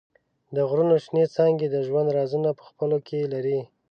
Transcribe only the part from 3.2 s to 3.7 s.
لري.